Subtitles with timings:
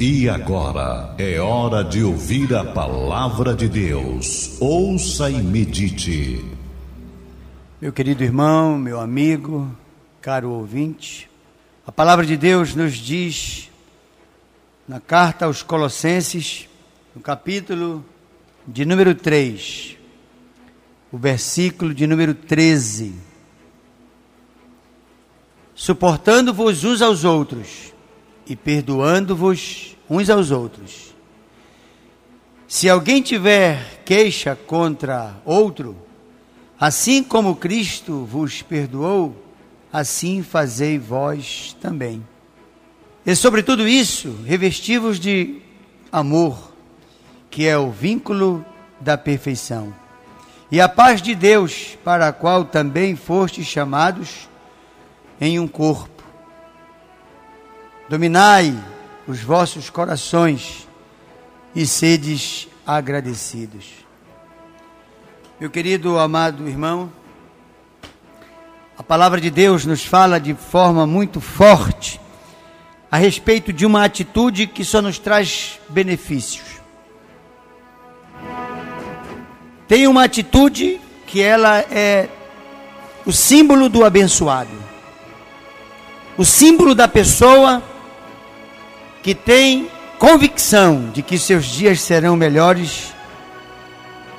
[0.00, 4.56] E agora é hora de ouvir a palavra de Deus.
[4.60, 6.44] Ouça e medite.
[7.80, 9.68] Meu querido irmão, meu amigo,
[10.20, 11.28] caro ouvinte,
[11.84, 13.72] a palavra de Deus nos diz
[14.86, 16.68] na carta aos Colossenses,
[17.12, 18.04] no capítulo
[18.68, 19.96] de número 3,
[21.10, 23.16] o versículo de número 13:
[25.74, 27.97] Suportando-vos uns aos outros
[28.48, 31.14] e perdoando-vos uns aos outros.
[32.66, 35.96] Se alguém tiver queixa contra outro,
[36.80, 39.36] assim como Cristo vos perdoou,
[39.92, 42.26] assim fazei vós também.
[43.24, 45.60] E sobre tudo isso, revestivos de
[46.10, 46.72] amor,
[47.50, 48.64] que é o vínculo
[49.00, 49.94] da perfeição.
[50.70, 54.48] E a paz de Deus, para a qual também fostes chamados
[55.40, 56.17] em um corpo
[58.08, 58.74] Dominai
[59.26, 60.88] os vossos corações
[61.74, 63.84] e sedes agradecidos.
[65.60, 67.12] Meu querido amado irmão,
[68.96, 72.18] a palavra de Deus nos fala de forma muito forte
[73.10, 76.80] a respeito de uma atitude que só nos traz benefícios.
[79.86, 82.26] Tem uma atitude que ela é
[83.26, 84.70] o símbolo do abençoado.
[86.38, 87.82] O símbolo da pessoa
[89.28, 93.12] que tem convicção de que seus dias serão melhores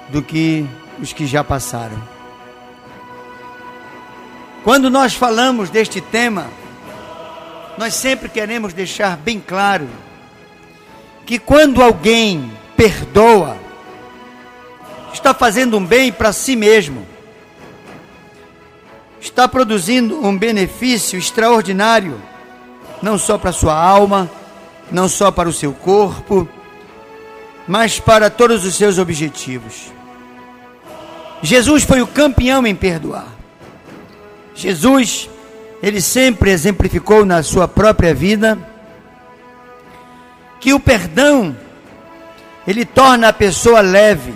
[0.10, 0.66] do que
[1.00, 2.02] os que já passaram.
[4.64, 6.48] Quando nós falamos deste tema,
[7.78, 9.88] nós sempre queremos deixar bem claro
[11.24, 13.58] que quando alguém perdoa,
[15.14, 17.06] está fazendo um bem para si mesmo,
[19.22, 22.20] está produzindo um benefício extraordinário,
[23.04, 24.28] não só para sua alma,
[24.92, 26.48] não só para o seu corpo,
[27.68, 29.92] mas para todos os seus objetivos.
[31.42, 33.28] Jesus foi o campeão em perdoar.
[34.56, 35.30] Jesus,
[35.82, 38.58] ele sempre exemplificou na sua própria vida
[40.60, 41.56] que o perdão
[42.68, 44.34] ele torna a pessoa leve,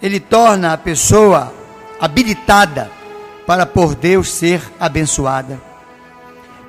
[0.00, 1.52] ele torna a pessoa
[1.98, 2.90] habilitada
[3.46, 5.60] para por Deus ser abençoada.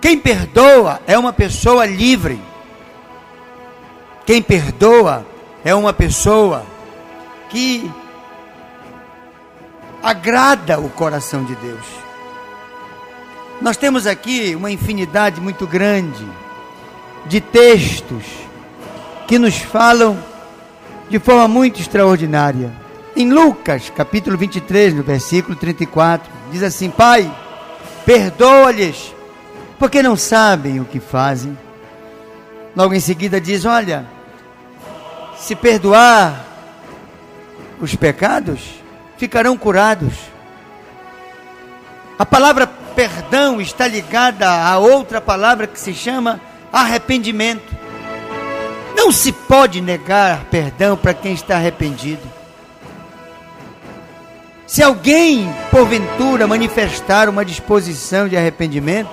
[0.02, 2.40] Quem perdoa é uma pessoa livre.
[4.26, 5.26] Quem perdoa
[5.64, 6.66] é uma pessoa
[7.50, 7.90] que
[10.02, 11.86] agrada o coração de Deus.
[13.62, 16.26] Nós temos aqui uma infinidade muito grande
[17.28, 18.24] de textos
[19.28, 20.18] que nos falam
[21.08, 22.72] de forma muito extraordinária.
[23.16, 27.32] Em Lucas, capítulo 23, no versículo 34, diz assim: Pai,
[28.06, 29.14] perdoa-lhes,
[29.78, 31.56] porque não sabem o que fazem.
[32.76, 34.15] Logo em seguida diz: Olha,
[35.38, 36.46] se perdoar
[37.80, 38.62] os pecados,
[39.18, 40.14] ficarão curados.
[42.18, 42.66] A palavra
[42.96, 46.40] perdão está ligada a outra palavra que se chama
[46.72, 47.76] arrependimento.
[48.96, 52.24] Não se pode negar perdão para quem está arrependido.
[54.66, 59.10] Se alguém, porventura, manifestar uma disposição de arrependimento,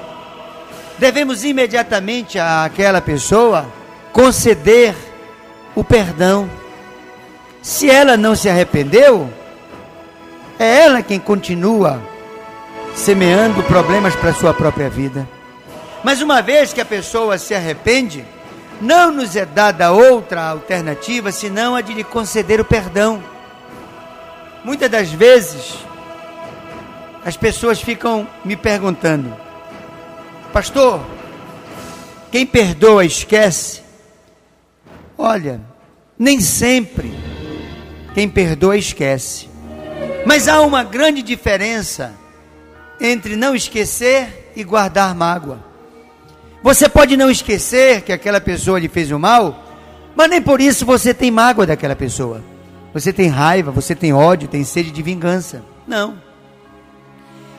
[0.99, 3.67] devemos imediatamente àquela pessoa
[4.13, 4.95] conceder
[5.75, 6.49] o perdão.
[7.61, 9.31] Se ela não se arrependeu,
[10.59, 12.03] é ela quem continua
[12.95, 15.29] semeando problemas para sua própria vida.
[16.05, 18.25] Mas uma vez que a pessoa se arrepende,
[18.81, 23.23] não nos é dada outra alternativa senão a de lhe conceder o perdão.
[24.65, 25.77] Muitas das vezes,
[27.25, 29.35] as pessoas ficam me perguntando,
[30.53, 31.01] pastor,
[32.31, 33.82] quem perdoa esquece?
[35.17, 35.61] Olha,
[36.19, 37.13] nem sempre
[38.15, 39.49] quem perdoa esquece.
[40.27, 42.13] Mas há uma grande diferença
[43.01, 45.65] entre não esquecer e guardar mágoa.
[46.63, 49.65] Você pode não esquecer que aquela pessoa lhe fez o mal,
[50.15, 52.43] mas nem por isso você tem mágoa daquela pessoa.
[52.95, 55.65] Você tem raiva, você tem ódio, tem sede de vingança.
[55.87, 56.21] Não.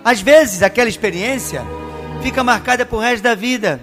[0.06, 1.65] Às vezes aquela experiência
[2.21, 3.81] fica marcada por resto da vida.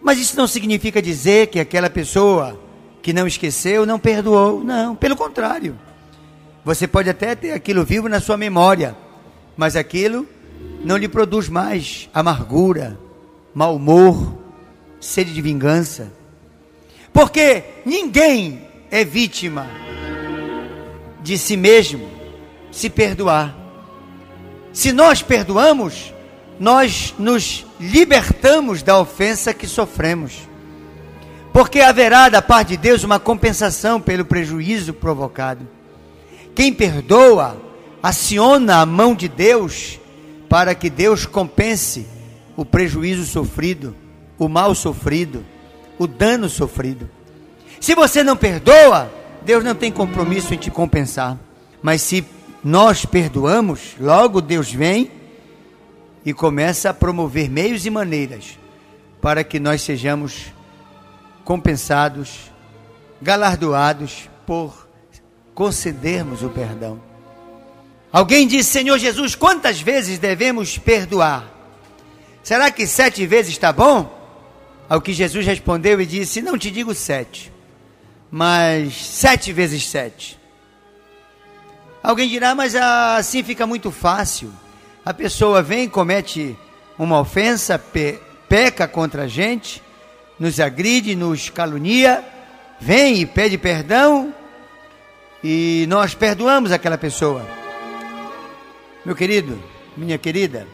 [0.00, 2.58] Mas isso não significa dizer que aquela pessoa
[3.02, 4.62] que não esqueceu, não perdoou.
[4.62, 5.78] Não, pelo contrário.
[6.64, 8.96] Você pode até ter aquilo vivo na sua memória,
[9.56, 10.26] mas aquilo
[10.84, 12.98] não lhe produz mais amargura,
[13.54, 14.34] mau humor,
[15.00, 16.12] sede de vingança.
[17.12, 19.66] Porque ninguém é vítima
[21.22, 22.08] de si mesmo
[22.70, 23.56] se perdoar.
[24.72, 26.12] Se nós perdoamos,
[26.60, 30.48] nós nos libertamos da ofensa que sofremos.
[31.52, 35.66] porque haverá da parte de Deus uma compensação pelo prejuízo provocado.
[36.54, 37.60] Quem perdoa,
[38.00, 39.98] aciona a mão de Deus
[40.48, 42.06] para que Deus compense
[42.56, 43.96] o prejuízo sofrido,
[44.38, 45.44] o mal sofrido,
[45.98, 47.10] o dano sofrido.
[47.80, 49.10] Se você não perdoa,
[49.42, 51.36] Deus não tem compromisso em te compensar.
[51.82, 52.24] Mas se
[52.62, 55.10] nós perdoamos, logo Deus vem
[56.28, 58.58] e começa a promover meios e maneiras
[59.18, 60.52] para que nós sejamos
[61.42, 62.52] compensados,
[63.22, 64.86] galardoados por
[65.54, 67.00] concedermos o perdão.
[68.12, 71.50] Alguém disse, Senhor Jesus, quantas vezes devemos perdoar?
[72.42, 74.14] Será que sete vezes está bom?
[74.86, 77.50] Ao que Jesus respondeu e disse: Não te digo sete,
[78.30, 80.38] mas sete vezes sete.
[82.02, 84.52] Alguém dirá, mas assim fica muito fácil.
[85.08, 86.54] A pessoa vem, comete
[86.98, 89.82] uma ofensa, pe peca contra a gente,
[90.38, 92.22] nos agride, nos calunia,
[92.78, 94.34] vem e pede perdão
[95.42, 97.42] e nós perdoamos aquela pessoa.
[99.02, 99.58] Meu querido,
[99.96, 100.68] minha querida,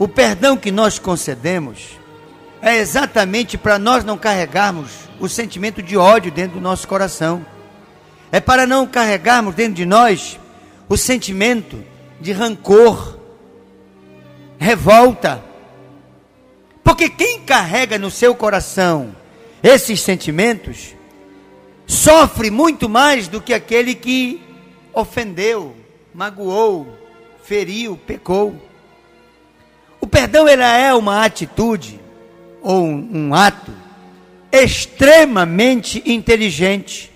[0.00, 1.90] o perdão que nós concedemos
[2.60, 4.90] é exatamente para nós não carregarmos
[5.20, 7.46] o sentimento de ódio dentro do nosso coração.
[8.32, 10.40] É para não carregarmos dentro de nós
[10.88, 11.80] o sentimento
[12.20, 13.19] de rancor,
[14.60, 15.42] revolta,
[16.84, 19.16] porque quem carrega no seu coração
[19.62, 20.94] esses sentimentos
[21.86, 24.42] sofre muito mais do que aquele que
[24.92, 25.74] ofendeu,
[26.12, 26.86] magoou,
[27.42, 28.54] feriu, pecou.
[29.98, 31.98] O perdão ela é uma atitude
[32.60, 33.72] ou um, um ato
[34.52, 37.10] extremamente inteligente.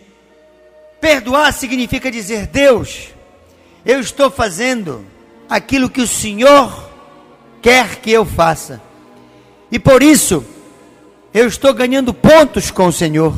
[0.99, 3.08] Perdoar significa dizer: Deus,
[3.85, 5.05] eu estou fazendo
[5.49, 6.83] aquilo que o Senhor
[7.64, 8.78] quer que eu faça.
[9.72, 10.44] E por isso,
[11.32, 13.34] eu estou ganhando pontos com o Senhor.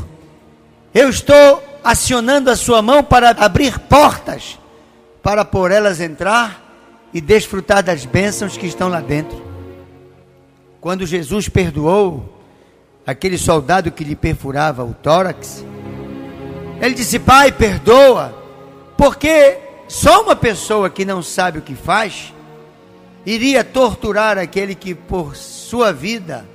[0.93, 4.58] Eu estou acionando a sua mão para abrir portas,
[5.23, 6.61] para por elas entrar
[7.14, 9.40] e desfrutar das bênçãos que estão lá dentro.
[10.81, 12.37] Quando Jesus perdoou
[13.06, 15.64] aquele soldado que lhe perfurava o tórax,
[16.81, 18.37] ele disse: Pai, perdoa,
[18.96, 22.34] porque só uma pessoa que não sabe o que faz
[23.26, 26.46] iria torturar aquele que por sua vida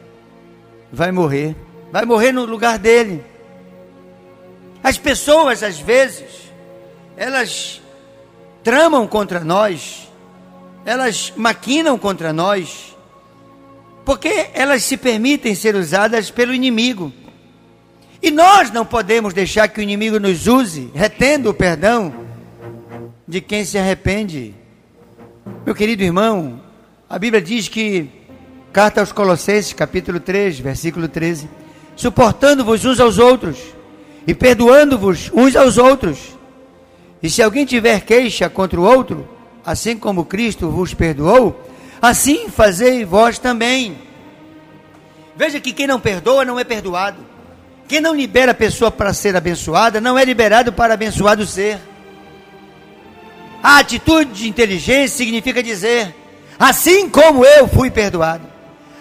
[0.92, 1.54] vai morrer.
[1.92, 3.22] Vai morrer no lugar dele.
[4.82, 6.50] As pessoas, às vezes,
[7.18, 7.82] elas
[8.64, 10.10] tramam contra nós,
[10.86, 12.96] elas maquinam contra nós,
[14.06, 17.12] porque elas se permitem ser usadas pelo inimigo.
[18.24, 22.14] E nós não podemos deixar que o inimigo nos use, retendo o perdão
[23.28, 24.61] de quem se arrepende.
[25.66, 26.62] Meu querido irmão,
[27.10, 28.10] a Bíblia diz que,
[28.72, 31.50] carta aos Colossenses, capítulo 3, versículo 13:
[31.96, 33.58] suportando-vos uns aos outros
[34.28, 36.38] e perdoando-vos uns aos outros.
[37.24, 39.28] E se alguém tiver queixa contra o outro,
[39.66, 41.60] assim como Cristo vos perdoou,
[42.02, 43.98] assim fazei vós também.
[45.36, 47.18] Veja que quem não perdoa não é perdoado.
[47.88, 51.80] Quem não libera a pessoa para ser abençoada não é liberado para abençoado ser.
[53.64, 56.16] A atitude de inteligência significa dizer:
[56.58, 58.44] assim como eu fui perdoado,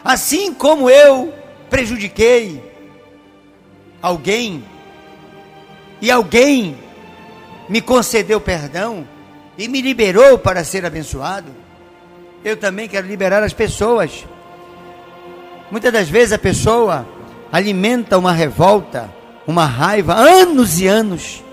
[0.05, 1.33] assim como eu
[1.69, 2.63] prejudiquei
[4.03, 4.65] alguém,
[6.01, 6.77] e alguém
[7.69, 9.07] me concedeu perdão
[9.57, 11.55] e me liberou para ser abençoado,
[12.45, 14.27] eu também quero liberar as pessoas.
[15.71, 17.07] Muitas das vezes a pessoa
[17.53, 19.13] alimenta uma revolta,
[19.47, 21.45] uma raiva, anos e anos.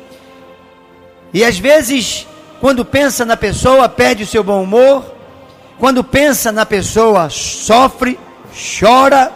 [1.34, 2.26] E às vezes
[2.60, 5.06] quando pensa na pessoa, perde o seu bom humor.
[5.78, 8.20] Quando pensa na pessoa, sofre,
[8.80, 9.32] chora,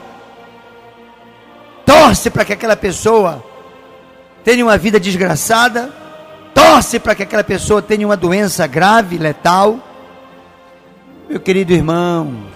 [1.86, 3.44] torce para que aquela pessoa
[4.44, 5.94] tenha uma vida desgraçada,
[6.54, 9.80] torce para que aquela pessoa tenha uma doença grave, letal.
[11.30, 12.48] Meu querido irmão,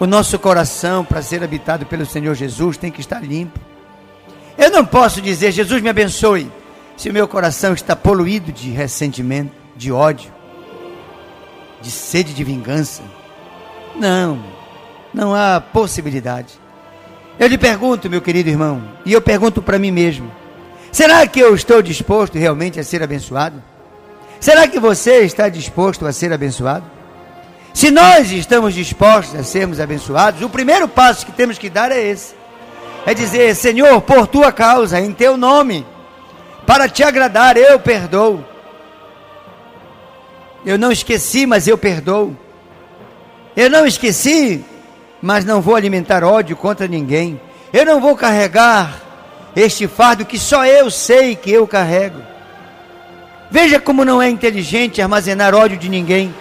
[0.00, 3.60] o nosso coração, para ser habitado pelo Senhor Jesus, tem que estar limpo.
[4.58, 6.50] Eu não posso dizer, Jesus me abençoe
[6.96, 10.32] se o meu coração está poluído de ressentimento, de ódio,
[11.80, 13.02] de sede de vingança.
[13.96, 14.42] Não,
[15.12, 16.54] não há possibilidade.
[17.38, 20.30] Eu lhe pergunto, meu querido irmão, e eu pergunto para mim mesmo:
[20.92, 23.62] será que eu estou disposto realmente a ser abençoado?
[24.40, 26.84] Será que você está disposto a ser abençoado?
[27.72, 32.00] Se nós estamos dispostos a sermos abençoados, o primeiro passo que temos que dar é
[32.00, 32.34] esse:
[33.04, 35.84] é dizer, Senhor, por tua causa, em teu nome,
[36.66, 38.44] para te agradar, eu perdoo.
[40.64, 42.36] Eu não esqueci, mas eu perdoo.
[43.56, 44.64] Eu não esqueci,
[45.20, 47.40] mas não vou alimentar ódio contra ninguém.
[47.72, 49.00] Eu não vou carregar
[49.54, 52.20] este fardo que só eu sei que eu carrego.
[53.50, 56.34] Veja como não é inteligente armazenar ódio de ninguém.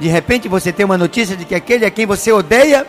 [0.00, 2.86] De repente você tem uma notícia de que aquele a quem você odeia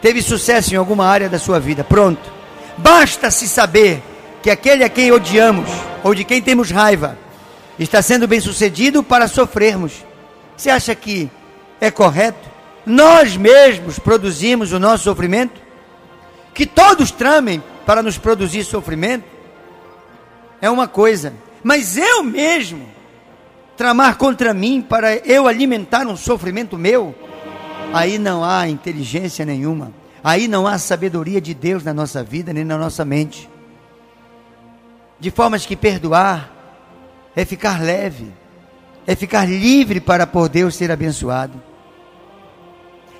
[0.00, 1.82] teve sucesso em alguma área da sua vida.
[1.82, 2.30] Pronto.
[2.76, 4.02] Basta-se saber
[4.42, 5.70] que aquele a quem odiamos
[6.02, 7.16] ou de quem temos raiva
[7.78, 10.04] está sendo bem sucedido para sofrermos.
[10.56, 11.30] Você acha que
[11.80, 12.50] é correto?
[12.84, 15.60] Nós mesmos produzimos o nosso sofrimento?
[16.52, 19.24] Que todos tramem para nos produzir sofrimento?
[20.60, 21.32] É uma coisa,
[21.62, 22.88] mas eu mesmo
[23.76, 27.14] tramar contra mim para eu alimentar um sofrimento meu,
[27.92, 32.64] aí não há inteligência nenhuma, aí não há sabedoria de Deus na nossa vida nem
[32.64, 33.51] na nossa mente.
[35.22, 36.50] De formas que perdoar
[37.36, 38.32] é ficar leve,
[39.06, 41.62] é ficar livre para por Deus ser abençoado.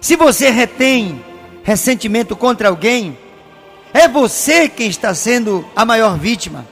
[0.01, 1.25] Se você retém
[1.63, 3.17] ressentimento contra alguém,
[3.95, 6.67] é você quem está sendo a maior vítima.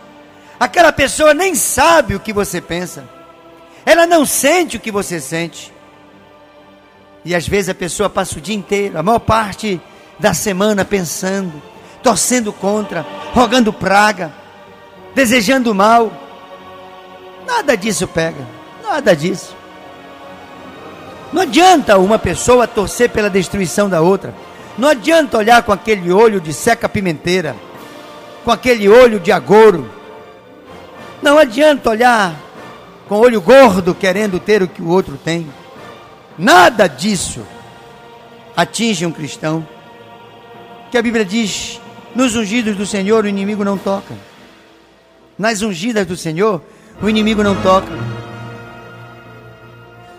[0.58, 3.08] Aquela pessoa nem sabe o que você pensa.
[3.86, 5.72] Ela não sente o que você sente.
[7.24, 9.80] E às vezes a pessoa passa o dia inteiro, a maior parte
[10.18, 11.62] da semana pensando,
[12.02, 14.39] torcendo contra, rogando praga,
[15.14, 16.12] desejando mal.
[17.46, 18.46] Nada disso pega,
[18.82, 19.56] nada disso.
[21.32, 24.34] Não adianta uma pessoa torcer pela destruição da outra.
[24.76, 27.54] Não adianta olhar com aquele olho de seca pimenteira,
[28.44, 29.90] com aquele olho de agouro.
[31.22, 32.34] Não adianta olhar
[33.08, 35.48] com olho gordo querendo ter o que o outro tem.
[36.38, 37.44] Nada disso
[38.56, 39.66] atinge um cristão.
[40.90, 41.80] Que a Bíblia diz:
[42.14, 44.14] nos ungidos do Senhor o inimigo não toca.
[45.40, 46.62] Nas ungidas do Senhor
[47.00, 47.88] o inimigo não toca.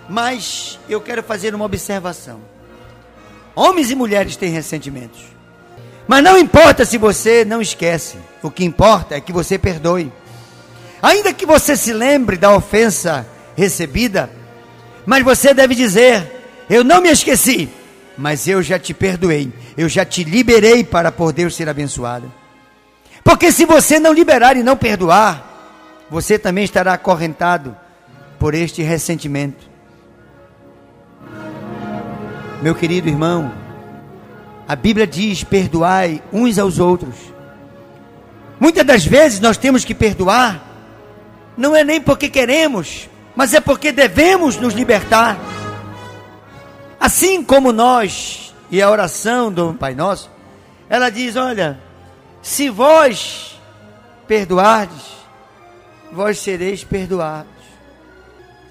[0.09, 2.39] Mas eu quero fazer uma observação.
[3.53, 5.21] Homens e mulheres têm ressentimentos.
[6.07, 8.17] Mas não importa se você não esquece.
[8.41, 10.11] O que importa é que você perdoe.
[11.03, 13.23] Ainda que você se lembre da ofensa
[13.55, 14.27] recebida,
[15.05, 17.69] mas você deve dizer: Eu não me esqueci,
[18.17, 19.53] mas eu já te perdoei.
[19.77, 22.40] Eu já te liberei para por Deus ser abençoado.
[23.23, 25.51] Porque se você não liberar e não perdoar,
[26.09, 27.75] você também estará acorrentado
[28.39, 29.69] por este ressentimento.
[32.61, 33.51] Meu querido irmão,
[34.67, 37.15] a Bíblia diz: perdoai uns aos outros.
[38.59, 40.63] Muitas das vezes nós temos que perdoar,
[41.57, 45.37] não é nem porque queremos, mas é porque devemos nos libertar.
[46.99, 50.29] Assim como nós, e a oração do Pai Nosso,
[50.87, 51.79] ela diz: olha,
[52.41, 53.59] se vós
[54.27, 55.03] perdoardes,
[56.11, 57.51] vós sereis perdoados.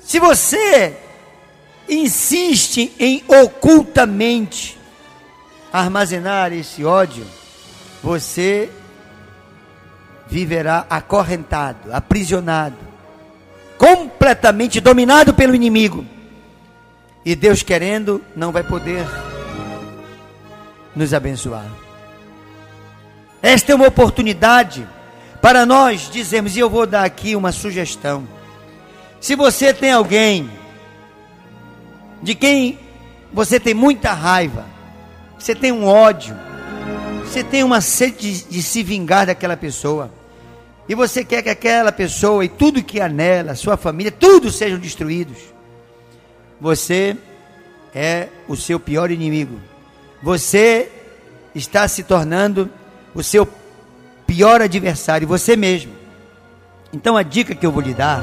[0.03, 0.97] Se você
[1.89, 4.79] insiste em ocultamente
[5.73, 7.25] armazenar esse ódio,
[8.03, 8.71] você
[10.29, 12.77] viverá acorrentado, aprisionado,
[13.77, 16.05] completamente dominado pelo inimigo.
[17.25, 19.07] E Deus querendo, não vai poder
[20.95, 21.90] nos abençoar.
[23.43, 24.87] Esta é uma oportunidade
[25.41, 28.29] para nós dizermos, e eu vou dar aqui uma sugestão.
[29.21, 30.51] Se você tem alguém
[32.23, 32.79] de quem
[33.33, 34.67] você tem muita raiva,
[35.39, 36.37] você tem um ódio,
[37.25, 40.13] você tem uma sede de, de, se vingar daquela pessoa,
[40.89, 44.79] e você quer que aquela pessoa e tudo que há nela, sua família, tudo sejam
[44.79, 45.39] destruídos.
[46.61, 47.17] Você
[47.95, 49.61] é o seu pior inimigo.
[50.23, 50.91] Você
[51.55, 52.71] está se tornando
[53.15, 53.49] o seu
[54.27, 55.93] pior adversário, você mesmo.
[56.93, 58.23] Então a dica que eu vou lhe dar,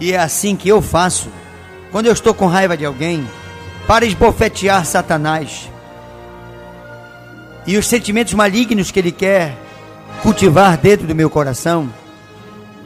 [0.00, 1.28] e é assim que eu faço,
[1.90, 3.26] quando eu estou com raiva de alguém,
[3.86, 5.68] para esbofetear Satanás
[7.66, 9.56] e os sentimentos malignos que ele quer
[10.22, 11.92] cultivar dentro do meu coração,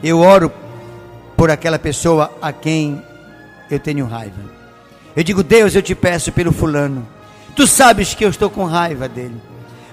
[0.03, 0.51] eu oro
[1.35, 3.01] por aquela pessoa a quem
[3.69, 4.41] eu tenho raiva.
[5.15, 7.07] Eu digo, Deus, eu te peço pelo fulano.
[7.55, 9.41] Tu sabes que eu estou com raiva dele.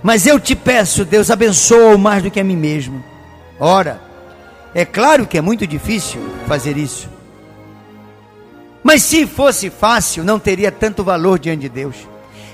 [0.05, 3.03] Mas eu te peço, Deus, abençoa-o mais do que a mim mesmo.
[3.59, 4.03] Ora,
[4.75, 7.09] é claro que é muito difícil fazer isso.
[8.83, 11.97] Mas se fosse fácil, não teria tanto valor diante de Deus.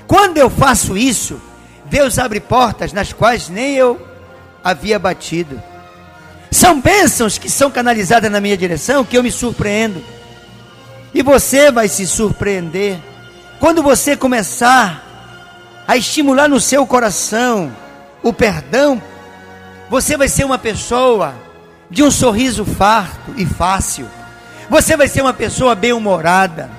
[0.07, 1.41] Quando eu faço isso,
[1.87, 3.99] Deus abre portas nas quais nem eu
[4.63, 5.61] havia batido.
[6.49, 10.01] São bênçãos que são canalizadas na minha direção que eu me surpreendo.
[11.13, 12.97] E você vai se surpreender
[13.59, 15.10] quando você começar
[15.91, 17.69] a estimular no seu coração
[18.23, 19.01] o perdão.
[19.89, 21.33] Você vai ser uma pessoa
[21.89, 24.07] de um sorriso farto e fácil
[24.69, 26.69] você vai ser uma pessoa bem-humorada.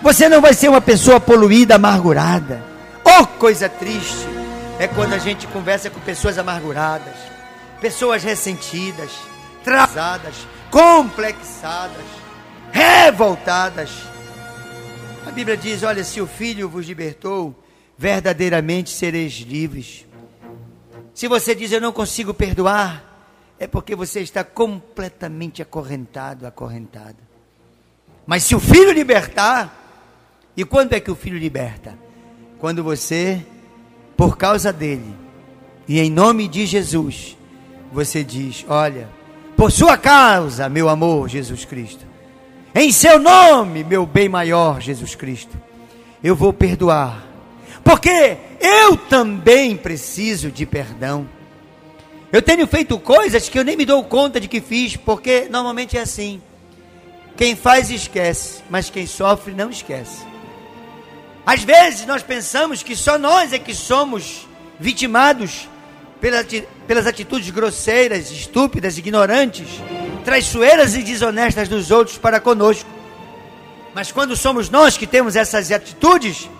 [0.00, 2.64] Você não vai ser uma pessoa poluída, amargurada.
[3.04, 4.26] Oh, coisa triste.
[4.78, 7.16] é quando a gente conversa com pessoas amarguradas,
[7.82, 9.10] pessoas ressentidas,
[9.62, 10.36] trazadas,
[10.70, 12.06] complexadas,
[12.72, 13.90] revoltadas.
[15.26, 17.54] A Bíblia diz: Olha, se o Filho vos libertou,
[17.98, 20.06] verdadeiramente sereis livres.
[21.12, 23.04] Se você diz eu não consigo perdoar,
[23.58, 27.16] é porque você está completamente acorrentado, acorrentada.
[28.24, 29.74] Mas se o filho libertar,
[30.56, 31.98] e quando é que o filho liberta?
[32.60, 33.44] Quando você,
[34.16, 35.16] por causa dele,
[35.88, 37.36] e em nome de Jesus,
[37.92, 39.08] você diz: Olha,
[39.56, 42.06] por sua causa, meu amor, Jesus Cristo,
[42.74, 45.56] em seu nome, meu bem maior, Jesus Cristo,
[46.22, 47.27] eu vou perdoar,
[47.84, 51.28] porque eu também preciso de perdão.
[52.30, 55.96] Eu tenho feito coisas que eu nem me dou conta de que fiz, porque normalmente
[55.96, 56.42] é assim.
[57.36, 60.26] Quem faz esquece, mas quem sofre não esquece.
[61.46, 64.46] Às vezes nós pensamos que só nós é que somos
[64.78, 65.68] vitimados
[66.20, 69.68] pelas, atitudes grosseiras, estúpidas, ignorantes,
[70.24, 72.90] traiçoeiras e desonestas dos outros para conosco.
[73.94, 76.50] Mas quando somos nós que temos essas atitudes,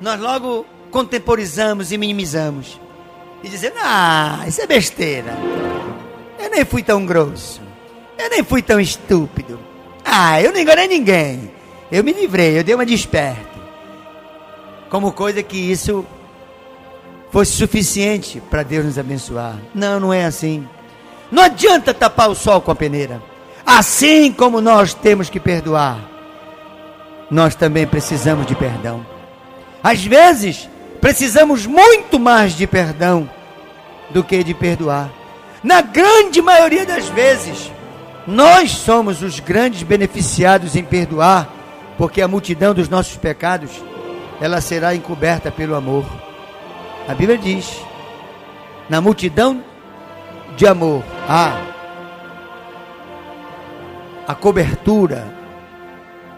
[0.00, 2.80] nós logo contemporizamos e minimizamos.
[3.42, 5.32] E dizendo, ah, isso é besteira.
[6.38, 7.60] Eu nem fui tão grosso.
[8.18, 9.58] Eu nem fui tão estúpido.
[10.04, 11.50] Ah, eu não enganei ninguém.
[11.90, 13.58] Eu me livrei, eu dei uma desperta.
[14.90, 16.04] Como coisa que isso
[17.30, 19.56] fosse suficiente para Deus nos abençoar.
[19.74, 20.66] Não, não é assim.
[21.30, 23.22] Não adianta tapar o sol com a peneira.
[23.64, 25.98] Assim como nós temos que perdoar,
[27.30, 29.04] nós também precisamos de perdão.
[29.82, 30.68] Às vezes,
[31.00, 33.28] precisamos muito mais de perdão
[34.10, 35.10] do que de perdoar.
[35.62, 37.70] Na grande maioria das vezes,
[38.26, 41.48] nós somos os grandes beneficiados em perdoar,
[41.96, 43.70] porque a multidão dos nossos pecados,
[44.40, 46.04] ela será encoberta pelo amor.
[47.08, 47.80] A Bíblia diz:
[48.88, 49.62] na multidão
[50.56, 51.58] de amor há
[54.26, 55.34] a cobertura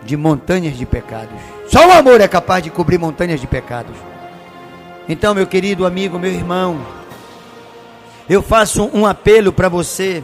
[0.05, 1.60] de montanhas de pecados.
[1.71, 3.95] Só o amor é capaz de cobrir montanhas de pecados.
[5.09, 6.85] Então, meu querido amigo, meu irmão,
[8.29, 10.21] eu faço um apelo para você,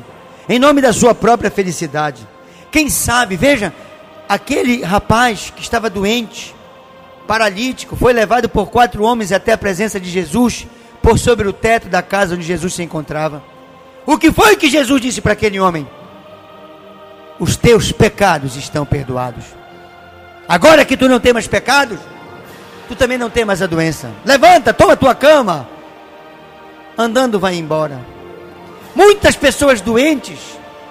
[0.49, 2.27] em nome da sua própria felicidade.
[2.73, 3.73] Quem sabe, veja,
[4.29, 6.53] aquele rapaz que estava doente,
[7.29, 10.67] paralítico, foi levado por quatro homens até a presença de Jesus,
[11.01, 13.41] por sobre o teto da casa onde Jesus se encontrava.
[14.05, 15.89] O que foi que Jesus disse para aquele homem?
[17.39, 19.45] Os teus pecados estão perdoados.
[20.49, 21.99] Agora que tu não tem mais pecados,
[22.89, 24.11] tu também não tem mais a doença.
[24.25, 25.69] Levanta, toma a tua cama.
[26.97, 28.01] Andando vai embora.
[28.95, 30.39] Muitas pessoas doentes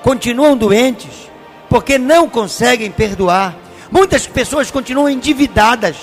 [0.03, 1.29] continuam doentes
[1.69, 3.55] porque não conseguem perdoar.
[3.89, 5.95] Muitas pessoas continuam endividadas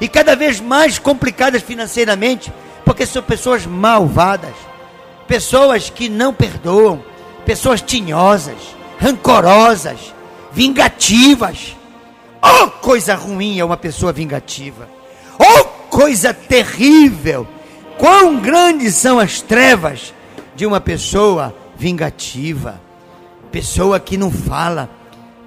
[0.00, 2.52] e cada vez mais complicadas financeiramente
[2.84, 4.54] porque são pessoas malvadas,
[5.26, 7.02] pessoas que não perdoam,
[7.44, 8.56] pessoas tinhosas,
[8.98, 10.14] rancorosas,
[10.52, 11.75] vingativas.
[12.46, 14.88] Oh, coisa ruim é uma pessoa vingativa.
[15.38, 17.46] Oh, coisa terrível!
[17.98, 20.14] Quão grandes são as trevas
[20.54, 22.80] de uma pessoa vingativa,
[23.50, 24.88] pessoa que não fala,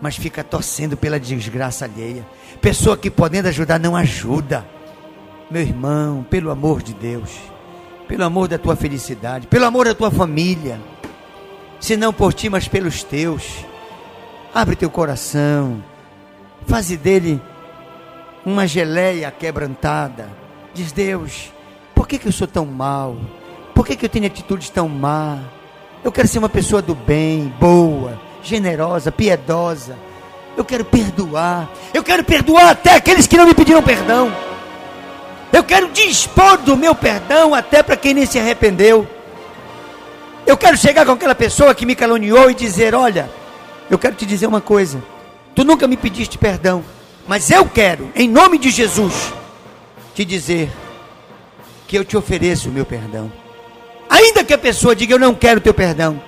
[0.01, 2.25] mas fica torcendo pela desgraça alheia,
[2.61, 4.65] pessoa que podendo ajudar não ajuda.
[5.49, 7.31] Meu irmão, pelo amor de Deus,
[8.07, 10.79] pelo amor da tua felicidade, pelo amor da tua família,
[11.79, 13.43] se não por ti, mas pelos teus,
[14.53, 15.83] abre teu coração,
[16.67, 17.41] faze dele
[18.45, 20.29] uma geleia quebrantada.
[20.73, 21.51] Diz Deus,
[21.93, 23.17] por que, que eu sou tão mal?
[23.73, 25.39] Por que, que eu tenho atitudes tão má?
[26.03, 29.97] Eu quero ser uma pessoa do bem, boa, generosa, piedosa.
[30.55, 31.69] Eu quero perdoar.
[31.93, 34.33] Eu quero perdoar até aqueles que não me pediram perdão.
[35.51, 39.07] Eu quero dispor do meu perdão até para quem nem se arrependeu.
[40.45, 43.29] Eu quero chegar com aquela pessoa que me caluniou e dizer: Olha,
[43.89, 45.01] eu quero te dizer uma coisa.
[45.59, 46.85] Tu nunca me pediste perdão.
[47.27, 49.33] Mas eu quero, em nome de Jesus,
[50.15, 50.71] te dizer
[51.85, 53.29] que eu te ofereço o meu perdão.
[54.09, 56.21] Ainda que a pessoa diga eu não quero teu perdão,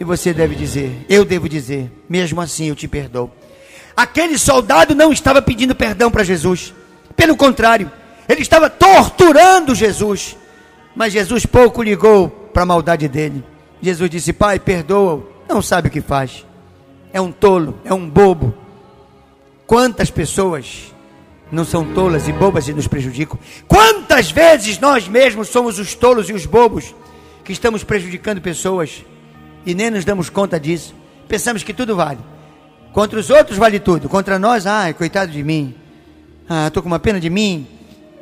[0.00, 3.30] e você deve dizer, eu devo dizer, mesmo assim eu te perdoo.
[3.94, 6.72] Aquele soldado não estava pedindo perdão para Jesus,
[7.14, 7.92] pelo contrário,
[8.26, 10.38] ele estava torturando Jesus.
[10.96, 13.44] Mas Jesus pouco ligou para a maldade dele.
[13.82, 16.46] Jesus disse: Pai, perdoa-o, não sabe o que faz.
[17.14, 18.52] É um tolo, é um bobo,
[19.66, 20.94] Quantas pessoas
[21.50, 23.38] não são tolas e bobas e nos prejudicam?
[23.66, 26.94] Quantas vezes nós mesmos somos os tolos e os bobos
[27.42, 29.04] que estamos prejudicando pessoas
[29.64, 30.94] e nem nos damos conta disso?
[31.26, 32.18] Pensamos que tudo vale.
[32.92, 34.08] Contra os outros vale tudo.
[34.08, 35.74] Contra nós, ai, coitado de mim.
[36.48, 37.66] Ah, estou com uma pena de mim.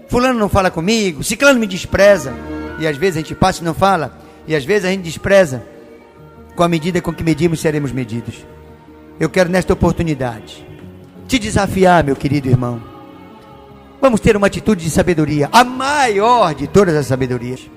[0.08, 1.24] Fulano não fala comigo.
[1.24, 2.32] Ciclano me despreza.
[2.78, 5.66] e às vezes a gente passa e não fala, e às vezes a gente despreza.
[6.54, 8.44] Com a medida com que medimos, seremos medidos.
[9.22, 10.66] Eu quero nesta oportunidade
[11.28, 12.82] te desafiar, meu querido irmão.
[14.00, 17.70] Vamos ter uma atitude de sabedoria, a maior de todas as sabedorias.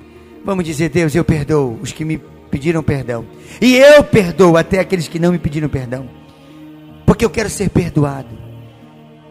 [0.43, 2.17] Vamos dizer, Deus, eu perdoo os que me
[2.49, 3.27] pediram perdão.
[3.61, 6.09] E eu perdoo até aqueles que não me pediram perdão.
[7.05, 8.35] Porque eu quero ser perdoado.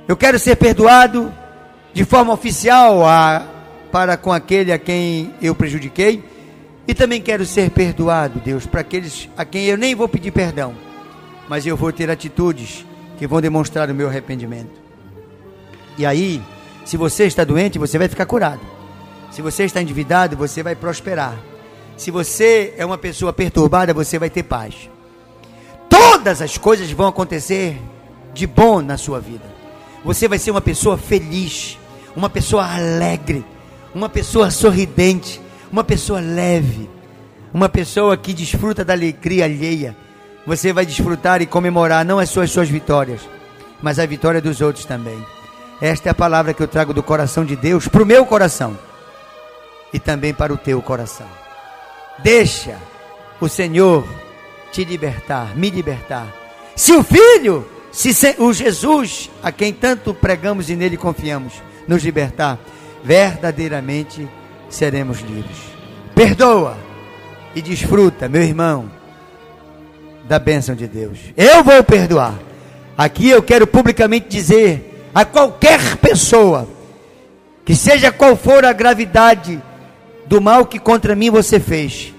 [0.07, 1.35] Eu quero ser perdoado
[1.93, 3.45] de forma oficial a,
[3.91, 6.23] para com aquele a quem eu prejudiquei.
[6.87, 10.94] E também quero ser perdoado, Deus, para aqueles a quem eu nem vou pedir perdão.
[11.49, 12.85] Mas eu vou ter atitudes
[13.19, 14.83] que vão demonstrar o meu arrependimento.
[15.97, 16.43] E aí,
[16.85, 18.61] se você está doente, você vai ficar curado.
[19.31, 21.37] Se você está endividado, você vai prosperar.
[21.97, 24.91] Se você é uma pessoa perturbada, você vai ter paz.
[25.89, 27.81] Todas as coisas vão acontecer
[28.33, 29.45] de bom na sua vida.
[30.05, 31.79] Você vai ser uma pessoa feliz,
[32.15, 33.45] uma pessoa alegre,
[33.95, 36.91] uma pessoa sorridente, uma pessoa leve,
[37.53, 39.97] uma pessoa que desfruta da alegria alheia.
[40.47, 43.21] Você vai desfrutar e comemorar não as suas, suas vitórias,
[43.83, 45.25] mas a vitória dos outros também.
[45.81, 48.79] Esta é a palavra que eu trago do coração de Deus para o meu coração
[49.93, 51.27] e também para o teu coração.
[52.19, 52.79] Deixa
[53.41, 54.07] o Senhor
[54.71, 56.27] te libertar, me libertar.
[56.77, 61.55] Se o Filho, se o Jesus, a quem tanto pregamos e nele confiamos,
[61.87, 62.59] nos libertar,
[63.03, 64.29] verdadeiramente
[64.69, 65.59] seremos livres.
[66.15, 66.77] Perdoa
[67.55, 68.91] e desfruta, meu irmão,
[70.25, 71.19] da bênção de Deus.
[71.37, 72.39] Eu vou perdoar.
[72.97, 76.69] Aqui eu quero publicamente dizer a qualquer pessoa,
[77.65, 79.63] que seja qual for a gravidade
[80.27, 82.13] do mal que contra mim você fez,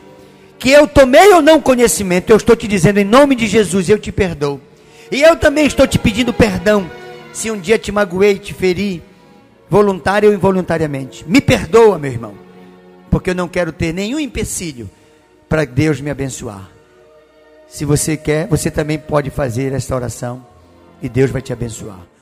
[0.58, 4.00] que eu tomei ou não conhecimento, eu estou te dizendo em nome de Jesus, eu
[4.00, 4.62] te perdoo.
[5.12, 6.90] E eu também estou te pedindo perdão
[7.34, 9.04] se um dia te magoei, te feri,
[9.70, 11.26] voluntário ou involuntariamente.
[11.28, 12.34] Me perdoa, meu irmão,
[13.12, 14.90] porque eu não quero ter nenhum empecilho
[15.48, 16.75] para Deus me abençoar.
[17.68, 20.46] Se você quer, você também pode fazer esta oração
[21.02, 22.15] e Deus vai te abençoar.